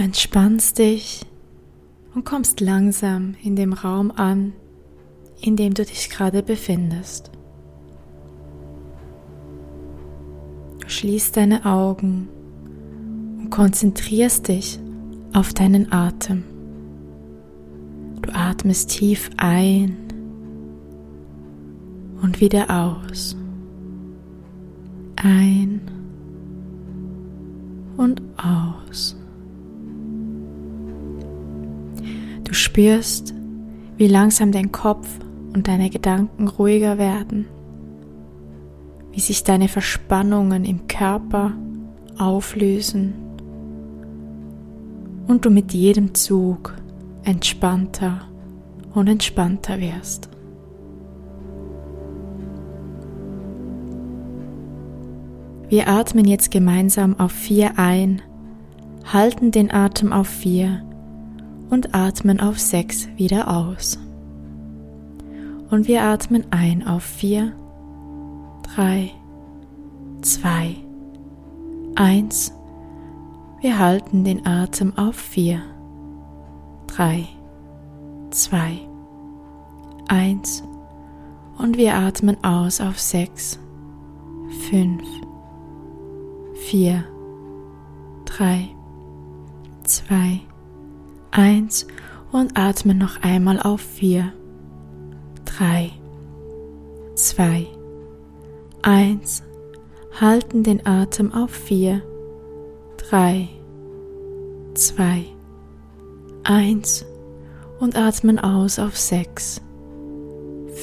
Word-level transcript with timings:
entspannst 0.00 0.78
dich 0.78 1.26
und 2.14 2.24
kommst 2.24 2.60
langsam 2.60 3.34
in 3.42 3.54
dem 3.54 3.72
Raum 3.72 4.10
an, 4.10 4.54
in 5.40 5.56
dem 5.56 5.74
du 5.74 5.84
dich 5.84 6.08
gerade 6.08 6.42
befindest. 6.42 7.30
Schließ 10.86 11.32
deine 11.32 11.66
Augen 11.66 12.28
und 13.38 13.50
konzentrierst 13.50 14.48
dich 14.48 14.80
auf 15.34 15.52
deinen 15.52 15.92
Atem. 15.92 16.44
Du 18.22 18.32
atmest 18.32 18.90
tief 18.90 19.30
ein 19.36 19.96
und 22.22 22.40
wieder 22.40 22.70
aus. 22.70 23.36
Ein 25.16 25.80
und 27.96 28.22
aus. 28.38 29.19
Du 32.50 32.54
spürst, 32.56 33.32
wie 33.96 34.08
langsam 34.08 34.50
dein 34.50 34.72
Kopf 34.72 35.06
und 35.54 35.68
deine 35.68 35.88
Gedanken 35.88 36.48
ruhiger 36.48 36.98
werden, 36.98 37.46
wie 39.12 39.20
sich 39.20 39.44
deine 39.44 39.68
Verspannungen 39.68 40.64
im 40.64 40.88
Körper 40.88 41.52
auflösen 42.18 43.14
und 45.28 45.44
du 45.44 45.50
mit 45.50 45.72
jedem 45.72 46.12
Zug 46.12 46.74
entspannter 47.22 48.22
und 48.94 49.06
entspannter 49.06 49.78
wirst. 49.78 50.28
Wir 55.68 55.86
atmen 55.86 56.24
jetzt 56.24 56.50
gemeinsam 56.50 57.16
auf 57.20 57.30
vier 57.30 57.78
ein, 57.78 58.20
halten 59.04 59.52
den 59.52 59.70
Atem 59.70 60.12
auf 60.12 60.26
vier 60.26 60.82
und 61.70 61.94
atmen 61.94 62.40
auf 62.40 62.58
sechs 62.58 63.08
wieder 63.16 63.48
aus. 63.48 63.98
Und 65.70 65.86
wir 65.86 66.02
atmen 66.02 66.44
ein 66.50 66.86
auf 66.86 67.04
vier, 67.04 67.52
drei, 68.74 69.12
zwei, 70.20 70.76
eins. 71.94 72.52
Wir 73.60 73.78
halten 73.78 74.24
den 74.24 74.46
Atem 74.46 74.96
auf 74.98 75.14
vier, 75.14 75.62
drei, 76.88 77.28
zwei, 78.30 78.80
eins. 80.08 80.64
Und 81.56 81.76
wir 81.76 81.94
atmen 81.94 82.42
aus 82.42 82.80
auf 82.80 82.98
sechs, 82.98 83.60
fünf, 84.70 85.04
vier, 86.66 87.04
drei, 88.24 88.70
zwei, 89.84 90.40
eins 91.30 91.86
und 92.32 92.56
atmen 92.56 92.98
noch 92.98 93.22
einmal 93.22 93.60
auf 93.60 93.80
vier, 93.80 94.32
drei, 95.44 95.90
zwei, 97.14 97.66
eins. 98.82 99.42
Halten 100.20 100.64
den 100.64 100.84
Atem 100.86 101.32
auf 101.32 101.50
vier, 101.50 102.02
drei, 102.96 103.48
zwei, 104.74 105.24
eins. 106.44 107.04
Und 107.78 107.96
atmen 107.96 108.38
aus 108.38 108.78
auf 108.78 108.98
sechs, 108.98 109.62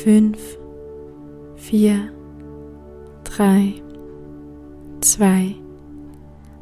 fünf, 0.04 0.40
vier, 1.56 2.12
drei, 3.24 3.74
zwei, 5.02 5.56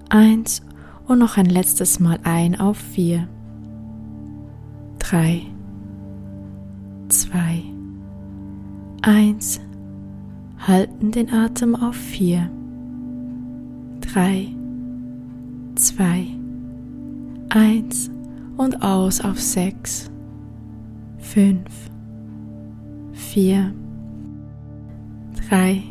eins. 0.09 0.61
Und 1.07 1.19
noch 1.19 1.37
ein 1.37 1.45
letztes 1.45 1.99
Mal 1.99 2.19
ein 2.23 2.59
auf 2.59 2.77
vier, 2.77 3.29
drei, 5.09 5.41
zwei, 7.09 7.63
eins. 9.01 9.59
Halten 10.57 11.11
den 11.11 11.31
Atem 11.31 11.75
auf 11.75 11.95
vier, 11.95 12.49
drei, 14.01 14.47
zwei, 15.75 16.25
eins 17.49 18.09
und 18.57 18.81
aus 18.81 19.21
auf 19.21 19.39
sechs, 19.39 20.09
fünf, 21.19 21.91
vier, 23.11 23.75
drei, 25.47 25.83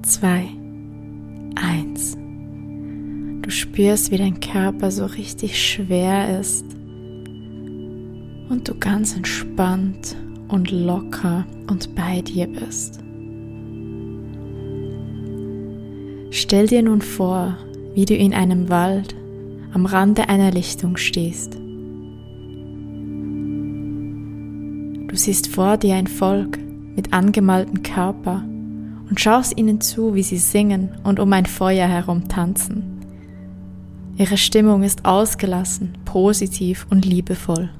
zwei, 0.00 0.46
eins. 1.56 2.16
Du 3.42 3.50
spürst, 3.50 4.10
wie 4.10 4.16
dein 4.18 4.40
Körper 4.40 4.90
so 4.90 5.04
richtig 5.04 5.62
schwer 5.62 6.40
ist 6.40 6.77
und 8.48 8.68
du 8.68 8.74
ganz 8.74 9.14
entspannt 9.16 10.16
und 10.48 10.70
locker 10.70 11.46
und 11.68 11.94
bei 11.94 12.22
dir 12.22 12.46
bist. 12.46 13.00
Stell 16.30 16.66
dir 16.66 16.82
nun 16.82 17.02
vor, 17.02 17.56
wie 17.94 18.04
du 18.04 18.14
in 18.14 18.34
einem 18.34 18.68
Wald 18.68 19.14
am 19.72 19.86
Rande 19.86 20.28
einer 20.28 20.50
Lichtung 20.50 20.96
stehst. 20.96 21.54
Du 25.08 25.16
siehst 25.16 25.48
vor 25.48 25.76
dir 25.76 25.94
ein 25.94 26.06
Volk 26.06 26.58
mit 26.96 27.12
angemalten 27.12 27.82
Körper 27.82 28.44
und 29.08 29.18
schaust 29.18 29.56
ihnen 29.56 29.80
zu, 29.80 30.14
wie 30.14 30.22
sie 30.22 30.36
singen 30.38 30.90
und 31.02 31.18
um 31.18 31.32
ein 31.32 31.46
Feuer 31.46 31.88
herum 31.88 32.28
tanzen. 32.28 32.98
Ihre 34.16 34.36
Stimmung 34.36 34.82
ist 34.82 35.04
ausgelassen, 35.04 35.92
positiv 36.04 36.86
und 36.90 37.04
liebevoll. 37.04 37.70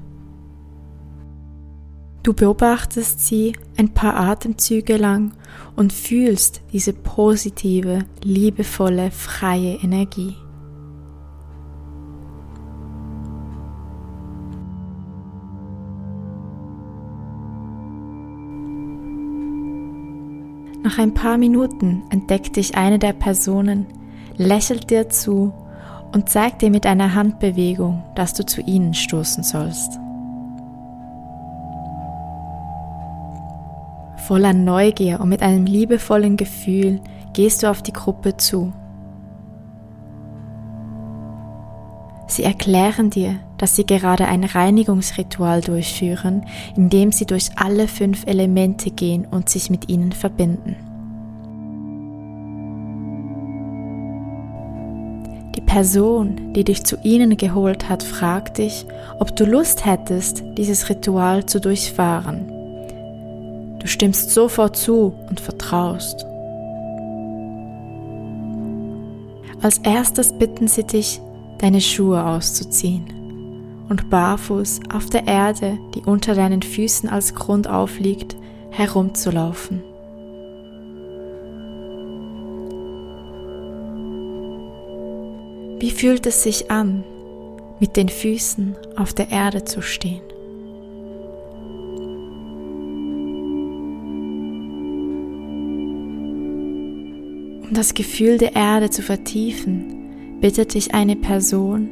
Du 2.21 2.33
beobachtest 2.33 3.25
sie 3.25 3.53
ein 3.77 3.93
paar 3.93 4.15
Atemzüge 4.17 4.97
lang 4.97 5.31
und 5.75 5.93
fühlst 5.93 6.61
diese 6.73 6.91
positive, 6.91 8.05
liebevolle, 8.23 9.09
freie 9.11 9.75
Energie. 9.75 10.35
Nach 20.83 20.97
ein 20.97 21.13
paar 21.13 21.37
Minuten 21.37 22.03
entdeckt 22.09 22.55
dich 22.55 22.75
eine 22.75 22.99
der 22.99 23.13
Personen, 23.13 23.85
lächelt 24.37 24.89
dir 24.89 25.07
zu 25.09 25.53
und 26.13 26.29
zeigt 26.29 26.61
dir 26.61 26.71
mit 26.71 26.85
einer 26.85 27.13
Handbewegung, 27.13 28.03
dass 28.15 28.33
du 28.33 28.45
zu 28.45 28.61
ihnen 28.61 28.93
stoßen 28.93 29.43
sollst. 29.43 29.99
Voller 34.29 34.53
Neugier 34.53 35.21
und 35.21 35.29
mit 35.29 35.41
einem 35.41 35.65
liebevollen 35.65 36.37
Gefühl 36.37 37.01
gehst 37.33 37.63
du 37.63 37.67
auf 37.67 37.81
die 37.81 37.93
Gruppe 37.93 38.37
zu. 38.37 38.71
Sie 42.27 42.43
erklären 42.43 43.09
dir, 43.09 43.39
dass 43.57 43.75
sie 43.75 43.87
gerade 43.87 44.27
ein 44.27 44.43
Reinigungsritual 44.43 45.61
durchführen, 45.61 46.45
indem 46.75 47.11
sie 47.11 47.25
durch 47.25 47.49
alle 47.55 47.87
fünf 47.87 48.27
Elemente 48.27 48.91
gehen 48.91 49.25
und 49.25 49.49
sich 49.49 49.71
mit 49.71 49.89
ihnen 49.89 50.11
verbinden. 50.11 50.75
Die 55.55 55.61
Person, 55.61 56.53
die 56.53 56.65
dich 56.65 56.83
zu 56.83 56.97
ihnen 57.01 57.35
geholt 57.35 57.89
hat, 57.89 58.03
fragt 58.03 58.59
dich, 58.59 58.85
ob 59.17 59.35
du 59.35 59.45
Lust 59.45 59.87
hättest, 59.87 60.43
dieses 60.55 60.87
Ritual 60.87 61.47
zu 61.47 61.59
durchfahren. 61.59 62.58
Du 63.79 63.87
stimmst 63.87 64.31
sofort 64.31 64.75
zu 64.75 65.13
und 65.29 65.39
vertraust. 65.39 66.25
Als 69.61 69.79
erstes 69.79 70.33
bitten 70.33 70.67
sie 70.67 70.85
dich, 70.85 71.21
deine 71.57 71.81
Schuhe 71.81 72.23
auszuziehen 72.25 73.19
und 73.89 74.09
barfuß 74.09 74.81
auf 74.93 75.07
der 75.07 75.27
Erde, 75.27 75.77
die 75.95 76.01
unter 76.01 76.35
deinen 76.35 76.61
Füßen 76.61 77.09
als 77.09 77.35
Grund 77.35 77.67
aufliegt, 77.67 78.35
herumzulaufen. 78.71 79.83
Wie 85.79 85.91
fühlt 85.91 86.25
es 86.25 86.43
sich 86.43 86.69
an, 86.69 87.03
mit 87.79 87.95
den 87.95 88.09
Füßen 88.09 88.75
auf 88.97 89.13
der 89.13 89.29
Erde 89.31 89.63
zu 89.63 89.81
stehen? 89.81 90.21
Um 97.69 97.75
das 97.75 97.93
Gefühl 97.93 98.39
der 98.39 98.55
Erde 98.55 98.89
zu 98.89 99.03
vertiefen, 99.03 100.39
bittet 100.41 100.73
dich 100.73 100.95
eine 100.95 101.15
Person, 101.15 101.87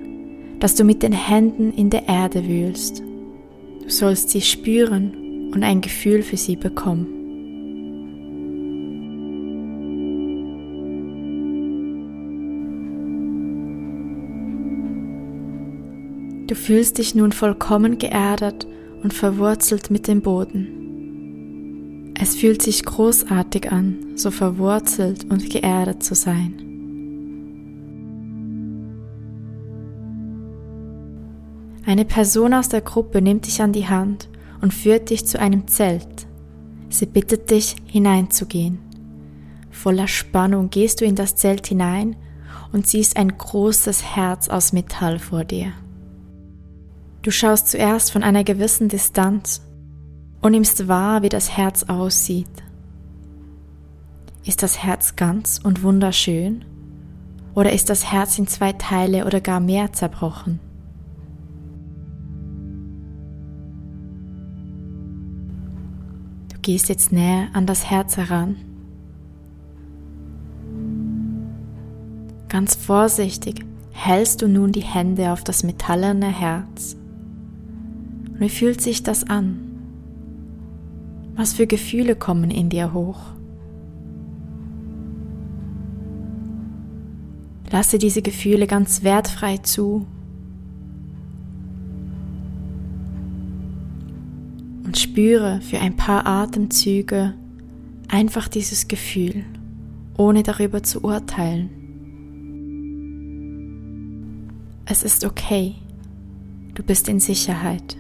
dass 0.60 0.74
du 0.74 0.84
mit 0.84 1.04
den 1.04 1.12
Händen 1.12 1.72
in 1.72 1.92
der 1.92 2.08
Erde 2.08 2.48
wühlst. 2.48 3.04
Du 3.84 3.90
sollst 3.90 4.32
sie 4.32 4.42
spüren 4.42 5.52
und 5.54 5.64
ein 5.64 5.82
Gefühl 5.82 6.24
für 6.24 6.36
sie 6.36 6.56
bekommen. 6.56 7.14
Du 16.48 16.56
fühlst 16.56 16.98
dich 16.98 17.14
nun 17.14 17.32
vollkommen 17.32 18.00
geerdet 18.00 18.66
und 19.04 19.14
verwurzelt 19.14 19.92
mit 19.92 20.08
dem 20.08 20.24
Boden. 20.24 20.87
Es 22.20 22.36
fühlt 22.36 22.64
sich 22.64 22.84
großartig 22.84 23.72
an, 23.72 24.14
so 24.16 24.32
verwurzelt 24.32 25.26
und 25.26 25.52
geerdet 25.52 26.02
zu 26.02 26.16
sein. 26.16 26.64
Eine 31.86 32.06
Person 32.06 32.56
aus 32.56 32.70
der 32.70 32.82
Gruppe 32.82 33.22
nimmt 33.22 33.46
dich 33.46 33.62
an 33.62 33.72
die 33.72 33.88
Hand 33.88 34.30
und 34.62 34.74
führt 34.74 35.12
dich 35.12 35.28
zu 35.28 35.40
einem 35.40 35.68
Zelt. 35.68 36.26
Sie 36.90 37.06
bittet 37.06 37.52
dich, 37.52 37.76
hineinzugehen. 37.86 38.80
Voller 39.70 40.08
Spannung 40.08 40.72
gehst 40.72 41.02
du 41.02 41.06
in 41.06 41.16
das 41.16 41.36
Zelt 41.36 41.68
hinein 41.68 42.16
und 42.74 42.88
siehst 42.88 43.16
ein 43.16 43.38
großes 43.38 44.04
Herz 44.16 44.50
aus 44.50 44.74
Metall 44.74 45.20
vor 45.20 45.46
dir. 45.46 45.72
Du 47.22 47.30
schaust 47.30 47.68
zuerst 47.68 48.12
von 48.12 48.24
einer 48.24 48.44
gewissen 48.44 48.90
Distanz 48.90 49.62
und 50.42 50.52
nimmst 50.52 50.88
wahr, 50.88 51.22
wie 51.22 51.30
das 51.30 51.58
Herz 51.58 51.84
aussieht. 51.84 52.50
Ist 54.46 54.64
das 54.64 54.84
Herz 54.84 55.16
ganz 55.16 55.60
und 55.64 55.84
wunderschön? 55.84 56.64
Oder 57.54 57.74
ist 57.74 57.90
das 57.90 58.12
Herz 58.12 58.38
in 58.38 58.48
zwei 58.48 58.74
Teile 58.74 59.26
oder 59.26 59.42
gar 59.42 59.60
mehr 59.60 59.92
zerbrochen? 59.94 60.60
Du 66.54 66.60
gehst 66.62 66.90
jetzt 66.90 67.12
näher 67.12 67.48
an 67.54 67.66
das 67.66 67.90
Herz 67.90 68.18
heran 68.18 68.58
Ganz 72.50 72.76
vorsichtig 72.76 73.66
hältst 73.92 74.42
du 74.42 74.48
nun 74.48 74.72
die 74.72 74.84
Hände 74.84 75.32
auf 75.32 75.44
das 75.44 75.64
metallene 75.64 76.28
Herz. 76.28 76.96
Wie 78.40 78.50
fühlt 78.50 78.82
sich 78.82 79.04
das 79.04 79.30
an? 79.30 79.67
Was 81.38 81.54
für 81.54 81.68
Gefühle 81.68 82.16
kommen 82.16 82.50
in 82.50 82.70
dir 82.70 82.94
hoch? 82.94 83.20
Lasse 87.70 88.00
diese 88.00 88.24
Gefühle 88.24 88.66
ganz 88.66 89.04
wertfrei 89.04 89.58
zu. 89.58 90.08
Und 94.84 94.98
spüre 94.98 95.62
für 95.62 95.80
ein 95.80 95.96
paar 95.96 96.26
Atemzüge 96.26 97.36
einfach 98.08 98.48
dieses 98.48 98.88
Gefühl, 98.88 99.46
ohne 100.18 100.42
darüber 100.42 100.82
zu 100.82 101.04
urteilen. 101.04 101.70
Es 104.86 105.04
ist 105.04 105.24
okay. 105.24 105.76
Du 106.74 106.82
bist 106.82 107.08
in 107.10 107.20
Sicherheit. 107.20 107.98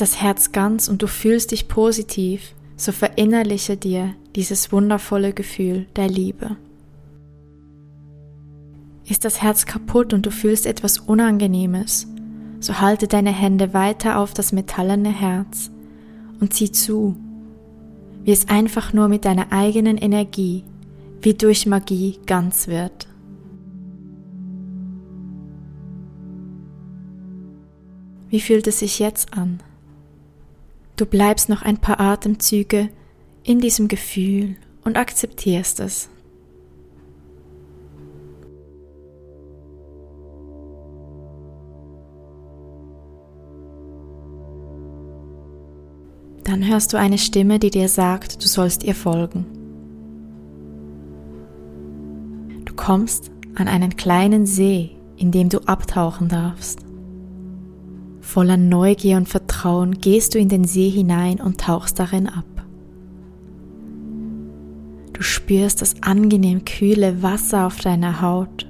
Ist 0.00 0.14
das 0.14 0.22
Herz 0.22 0.52
ganz 0.52 0.88
und 0.88 1.02
du 1.02 1.06
fühlst 1.06 1.50
dich 1.50 1.68
positiv, 1.68 2.54
so 2.74 2.90
verinnerliche 2.90 3.76
dir 3.76 4.14
dieses 4.34 4.72
wundervolle 4.72 5.34
Gefühl 5.34 5.88
der 5.94 6.08
Liebe. 6.08 6.56
Ist 9.04 9.26
das 9.26 9.42
Herz 9.42 9.66
kaputt 9.66 10.14
und 10.14 10.24
du 10.24 10.30
fühlst 10.30 10.64
etwas 10.64 10.96
Unangenehmes, 10.96 12.06
so 12.60 12.80
halte 12.80 13.08
deine 13.08 13.30
Hände 13.30 13.74
weiter 13.74 14.18
auf 14.18 14.32
das 14.32 14.52
metallene 14.52 15.10
Herz 15.10 15.70
und 16.40 16.54
zieh 16.54 16.72
zu 16.72 17.14
wie 18.22 18.32
es 18.32 18.48
einfach 18.48 18.94
nur 18.94 19.08
mit 19.08 19.26
deiner 19.26 19.52
eigenen 19.52 19.98
Energie, 19.98 20.64
wie 21.20 21.34
durch 21.34 21.66
Magie 21.66 22.18
ganz 22.24 22.68
wird. 22.68 23.06
Wie 28.30 28.40
fühlt 28.40 28.66
es 28.66 28.78
sich 28.78 28.98
jetzt 28.98 29.36
an? 29.36 29.60
Du 31.00 31.06
bleibst 31.06 31.48
noch 31.48 31.62
ein 31.62 31.78
paar 31.78 31.98
Atemzüge 31.98 32.90
in 33.42 33.58
diesem 33.58 33.88
Gefühl 33.88 34.56
und 34.84 34.98
akzeptierst 34.98 35.80
es. 35.80 36.10
Dann 46.44 46.68
hörst 46.68 46.92
du 46.92 46.98
eine 46.98 47.16
Stimme, 47.16 47.58
die 47.58 47.70
dir 47.70 47.88
sagt, 47.88 48.44
du 48.44 48.46
sollst 48.46 48.84
ihr 48.84 48.94
folgen. 48.94 49.46
Du 52.66 52.74
kommst 52.74 53.30
an 53.54 53.68
einen 53.68 53.96
kleinen 53.96 54.44
See, 54.44 54.90
in 55.16 55.30
dem 55.30 55.48
du 55.48 55.60
abtauchen 55.60 56.28
darfst. 56.28 56.80
Voller 58.20 58.58
Neugier 58.58 59.16
und 59.16 59.30
Vertrauen 59.30 59.39
gehst 60.00 60.34
du 60.34 60.38
in 60.38 60.48
den 60.48 60.64
See 60.64 60.88
hinein 60.88 61.40
und 61.40 61.60
tauchst 61.60 61.98
darin 61.98 62.26
ab. 62.26 62.44
Du 65.12 65.22
spürst 65.22 65.82
das 65.82 66.02
angenehm 66.02 66.64
kühle 66.64 67.22
Wasser 67.22 67.66
auf 67.66 67.78
deiner 67.80 68.22
Haut. 68.22 68.66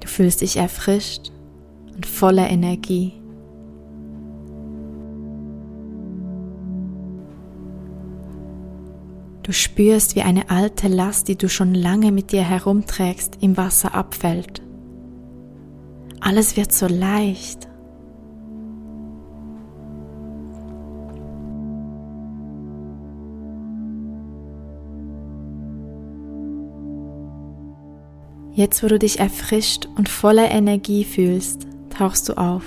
Du 0.00 0.08
fühlst 0.08 0.40
dich 0.40 0.56
erfrischt 0.56 1.30
und 1.94 2.06
voller 2.06 2.50
Energie. 2.50 3.12
Du 9.44 9.52
spürst, 9.52 10.16
wie 10.16 10.22
eine 10.22 10.50
alte 10.50 10.88
Last, 10.88 11.28
die 11.28 11.36
du 11.36 11.48
schon 11.48 11.72
lange 11.72 12.10
mit 12.10 12.32
dir 12.32 12.42
herumträgst, 12.42 13.38
im 13.40 13.56
Wasser 13.56 13.94
abfällt. 13.94 14.60
Alles 16.28 16.58
wird 16.58 16.72
so 16.72 16.86
leicht. 16.86 17.66
Jetzt, 28.52 28.82
wo 28.82 28.88
du 28.88 28.98
dich 28.98 29.20
erfrischt 29.20 29.88
und 29.96 30.10
voller 30.10 30.50
Energie 30.50 31.04
fühlst, 31.04 31.66
tauchst 31.88 32.28
du 32.28 32.36
auf. 32.36 32.64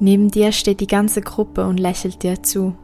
Neben 0.00 0.30
dir 0.30 0.52
steht 0.52 0.80
die 0.80 0.86
ganze 0.86 1.20
Gruppe 1.20 1.66
und 1.66 1.78
lächelt 1.78 2.22
dir 2.22 2.42
zu. 2.42 2.74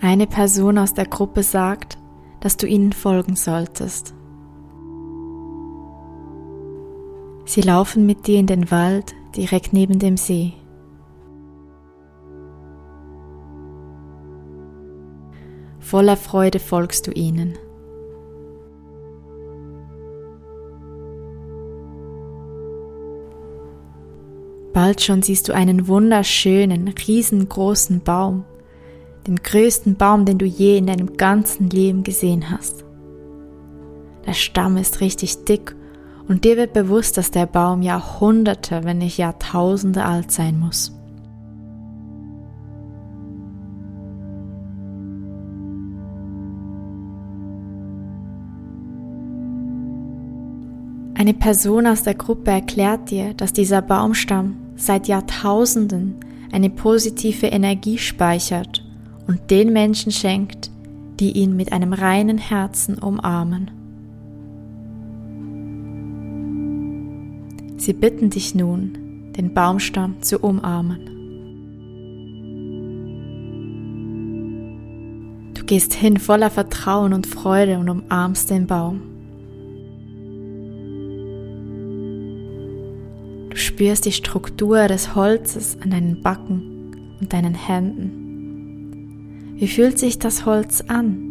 Eine 0.00 0.26
Person 0.26 0.78
aus 0.78 0.94
der 0.94 1.04
Gruppe 1.04 1.42
sagt, 1.42 1.98
dass 2.40 2.56
du 2.56 2.66
ihnen 2.66 2.94
folgen 2.94 3.36
solltest. 3.36 4.14
Sie 7.46 7.62
laufen 7.62 8.04
mit 8.04 8.26
dir 8.26 8.38
in 8.38 8.46
den 8.46 8.70
Wald 8.70 9.14
direkt 9.34 9.72
neben 9.72 9.98
dem 9.98 10.18
See. 10.18 10.52
Voller 15.80 16.18
Freude 16.18 16.58
folgst 16.58 17.06
du 17.06 17.12
ihnen. 17.12 17.56
Bald 24.74 25.00
schon 25.00 25.22
siehst 25.22 25.48
du 25.48 25.54
einen 25.54 25.88
wunderschönen, 25.88 26.88
riesengroßen 26.88 28.02
Baum 28.02 28.44
den 29.26 29.36
größten 29.36 29.96
Baum, 29.96 30.24
den 30.24 30.38
du 30.38 30.46
je 30.46 30.78
in 30.78 30.86
deinem 30.86 31.16
ganzen 31.16 31.68
Leben 31.68 32.04
gesehen 32.04 32.50
hast. 32.50 32.84
Der 34.26 34.32
Stamm 34.32 34.76
ist 34.76 35.00
richtig 35.00 35.44
dick 35.44 35.74
und 36.28 36.44
dir 36.44 36.56
wird 36.56 36.72
bewusst, 36.72 37.16
dass 37.16 37.30
der 37.30 37.46
Baum 37.46 37.82
Jahrhunderte, 37.82 38.84
wenn 38.84 38.98
nicht 38.98 39.18
Jahrtausende 39.18 40.04
alt 40.04 40.30
sein 40.30 40.58
muss. 40.58 40.92
Eine 51.18 51.32
Person 51.32 51.86
aus 51.86 52.02
der 52.02 52.14
Gruppe 52.14 52.50
erklärt 52.50 53.10
dir, 53.10 53.32
dass 53.34 53.52
dieser 53.52 53.80
Baumstamm 53.80 54.56
seit 54.76 55.08
Jahrtausenden 55.08 56.16
eine 56.52 56.70
positive 56.70 57.46
Energie 57.46 57.98
speichert 57.98 58.84
und 59.26 59.50
den 59.50 59.72
Menschen 59.72 60.12
schenkt, 60.12 60.70
die 61.18 61.32
ihn 61.32 61.56
mit 61.56 61.72
einem 61.72 61.94
reinen 61.94 62.38
Herzen 62.38 62.98
umarmen. 62.98 63.75
Sie 67.86 67.92
bitten 67.92 68.30
dich 68.30 68.56
nun, 68.56 69.32
den 69.36 69.54
Baumstamm 69.54 70.20
zu 70.20 70.40
umarmen. 70.40 70.98
Du 75.54 75.64
gehst 75.64 75.94
hin 75.94 76.16
voller 76.16 76.50
Vertrauen 76.50 77.12
und 77.12 77.28
Freude 77.28 77.78
und 77.78 77.88
umarmst 77.88 78.50
den 78.50 78.66
Baum. 78.66 79.02
spürst 83.54 84.04
die 84.04 84.12
Struktur 84.12 84.88
des 84.88 85.14
Holzes 85.14 85.78
an 85.80 85.90
deinen 85.90 86.22
Backen 86.22 87.16
und 87.20 87.32
deinen 87.32 87.54
Händen. 87.54 89.54
Wie 89.58 89.68
fühlt 89.68 90.00
sich 90.00 90.18
das 90.18 90.44
Holz 90.44 90.82
an? 90.88 91.25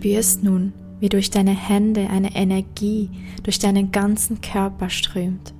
Spürst 0.00 0.42
nun, 0.42 0.72
wie 0.98 1.10
durch 1.10 1.28
deine 1.28 1.50
Hände 1.50 2.08
eine 2.08 2.34
Energie 2.34 3.10
durch 3.42 3.58
deinen 3.58 3.92
ganzen 3.92 4.40
Körper 4.40 4.88
strömt. 4.88 5.52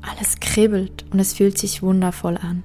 Alles 0.00 0.40
kribbelt 0.40 1.04
und 1.12 1.20
es 1.20 1.34
fühlt 1.34 1.58
sich 1.58 1.82
wundervoll 1.82 2.38
an. 2.38 2.62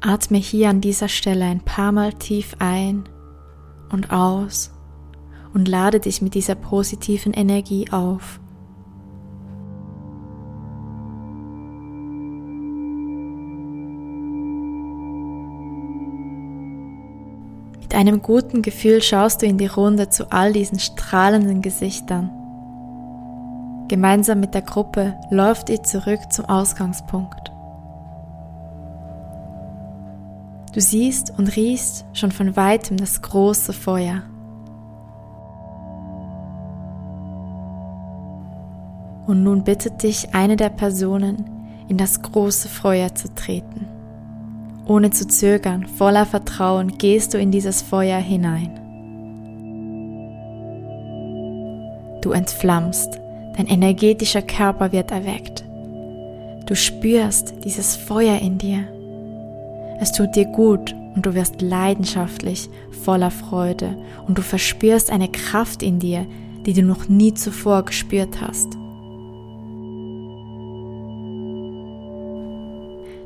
Atme 0.00 0.38
hier 0.38 0.68
an 0.68 0.80
dieser 0.80 1.08
Stelle 1.08 1.44
ein 1.44 1.60
paar 1.60 1.92
Mal 1.92 2.12
tief 2.12 2.56
ein 2.58 3.04
und 3.92 4.10
aus 4.10 4.72
und 5.54 5.68
lade 5.68 6.00
dich 6.00 6.20
mit 6.20 6.34
dieser 6.34 6.56
positiven 6.56 7.32
Energie 7.32 7.88
auf. 7.92 8.40
Mit 17.88 17.96
einem 17.98 18.20
guten 18.20 18.60
Gefühl 18.60 19.00
schaust 19.00 19.40
du 19.40 19.46
in 19.46 19.56
die 19.56 19.66
Runde 19.66 20.10
zu 20.10 20.30
all 20.30 20.52
diesen 20.52 20.78
strahlenden 20.78 21.62
Gesichtern. 21.62 22.28
Gemeinsam 23.88 24.40
mit 24.40 24.52
der 24.52 24.60
Gruppe 24.60 25.14
läuft 25.30 25.70
ihr 25.70 25.82
zurück 25.82 26.20
zum 26.30 26.44
Ausgangspunkt. 26.44 27.50
Du 30.74 30.82
siehst 30.82 31.32
und 31.38 31.56
riechst 31.56 32.04
schon 32.12 32.30
von 32.30 32.56
weitem 32.56 32.98
das 32.98 33.22
große 33.22 33.72
Feuer. 33.72 34.22
Und 39.26 39.42
nun 39.42 39.64
bittet 39.64 40.02
dich 40.02 40.34
eine 40.34 40.56
der 40.56 40.68
Personen, 40.68 41.46
in 41.88 41.96
das 41.96 42.20
große 42.20 42.68
Feuer 42.68 43.14
zu 43.14 43.34
treten. 43.34 43.97
Ohne 44.88 45.10
zu 45.10 45.28
zögern, 45.28 45.86
voller 45.86 46.24
Vertrauen 46.24 46.96
gehst 46.96 47.34
du 47.34 47.38
in 47.38 47.50
dieses 47.50 47.82
Feuer 47.82 48.18
hinein. 48.18 48.70
Du 52.22 52.30
entflammst, 52.32 53.20
dein 53.56 53.66
energetischer 53.66 54.40
Körper 54.40 54.90
wird 54.90 55.10
erweckt. 55.10 55.62
Du 56.64 56.74
spürst 56.74 57.54
dieses 57.64 57.96
Feuer 57.96 58.38
in 58.40 58.56
dir. 58.56 58.84
Es 60.00 60.12
tut 60.12 60.34
dir 60.34 60.46
gut 60.46 60.94
und 61.14 61.26
du 61.26 61.34
wirst 61.34 61.60
leidenschaftlich, 61.60 62.70
voller 63.04 63.30
Freude 63.30 63.94
und 64.26 64.38
du 64.38 64.42
verspürst 64.42 65.10
eine 65.10 65.28
Kraft 65.28 65.82
in 65.82 65.98
dir, 65.98 66.26
die 66.64 66.72
du 66.72 66.82
noch 66.82 67.08
nie 67.08 67.34
zuvor 67.34 67.84
gespürt 67.84 68.40
hast. 68.40 68.68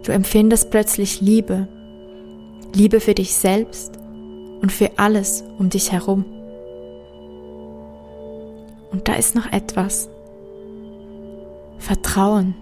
Du 0.05 0.13
empfindest 0.13 0.71
plötzlich 0.71 1.21
Liebe. 1.21 1.69
Liebe 2.75 3.01
für 3.01 3.15
dich 3.15 3.35
selbst 3.35 3.99
und 4.61 4.73
für 4.73 4.91
alles 4.97 5.45
um 5.59 5.69
dich 5.69 5.93
herum. 5.93 6.25
Und 8.91 9.09
da 9.09 9.15
ist 9.15 9.35
noch 9.35 9.53
etwas. 9.53 10.09
Vertrauen. 11.79 12.55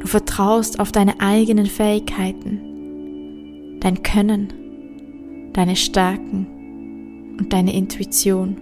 Du 0.00 0.06
vertraust 0.06 0.80
auf 0.80 0.92
deine 0.92 1.20
eigenen 1.20 1.66
Fähigkeiten, 1.66 3.80
dein 3.80 4.02
Können, 4.02 5.50
deine 5.54 5.76
Stärken 5.76 7.36
und 7.38 7.52
deine 7.52 7.74
Intuition. 7.74 8.60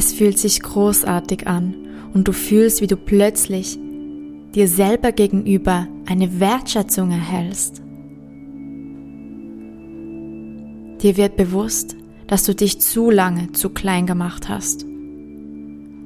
Es 0.00 0.14
fühlt 0.14 0.38
sich 0.38 0.62
großartig 0.62 1.46
an 1.46 1.74
und 2.14 2.26
du 2.26 2.32
fühlst, 2.32 2.80
wie 2.80 2.86
du 2.86 2.96
plötzlich 2.96 3.78
dir 4.54 4.66
selber 4.66 5.12
gegenüber 5.12 5.88
eine 6.06 6.40
Wertschätzung 6.40 7.10
erhältst. 7.10 7.82
Dir 11.02 11.18
wird 11.18 11.36
bewusst, 11.36 11.96
dass 12.28 12.44
du 12.44 12.54
dich 12.54 12.80
zu 12.80 13.10
lange 13.10 13.52
zu 13.52 13.68
klein 13.68 14.06
gemacht 14.06 14.48
hast. 14.48 14.86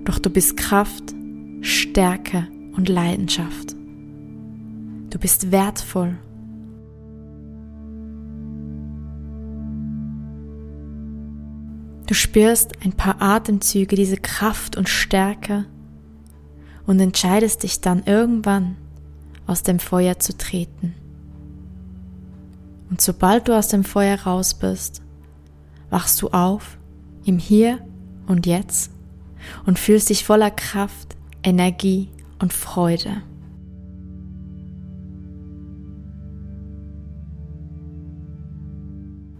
Doch 0.02 0.18
du 0.18 0.28
bist 0.28 0.56
Kraft, 0.56 1.14
Stärke 1.60 2.48
und 2.76 2.88
Leidenschaft. 2.88 3.76
Du 5.10 5.20
bist 5.20 5.52
wertvoll 5.52 6.16
Du 12.06 12.12
spürst 12.12 12.72
ein 12.84 12.92
paar 12.92 13.22
Atemzüge 13.22 13.96
diese 13.96 14.18
Kraft 14.18 14.76
und 14.76 14.88
Stärke 14.88 15.64
und 16.86 17.00
entscheidest 17.00 17.62
dich 17.62 17.80
dann 17.80 18.02
irgendwann 18.04 18.76
aus 19.46 19.62
dem 19.62 19.78
Feuer 19.78 20.18
zu 20.18 20.36
treten. 20.36 20.94
Und 22.90 23.00
sobald 23.00 23.48
du 23.48 23.56
aus 23.56 23.68
dem 23.68 23.84
Feuer 23.84 24.20
raus 24.20 24.54
bist, 24.54 25.00
wachst 25.88 26.20
du 26.20 26.28
auf 26.28 26.76
im 27.24 27.38
Hier 27.38 27.78
und 28.26 28.46
Jetzt 28.46 28.90
und 29.64 29.78
fühlst 29.78 30.10
dich 30.10 30.24
voller 30.24 30.50
Kraft, 30.50 31.16
Energie 31.42 32.10
und 32.38 32.52
Freude. 32.52 33.22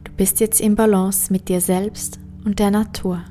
Du 0.05 0.13
bist 0.17 0.41
jetzt 0.41 0.61
im 0.61 0.77
Balance 0.77 1.31
mit 1.33 1.49
dir 1.49 1.61
selbst 1.61 2.19
und 2.45 2.59
der 2.59 2.71
Natur. 2.71 3.23